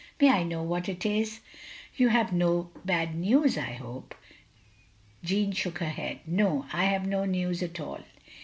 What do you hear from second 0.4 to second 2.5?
know what it is? You have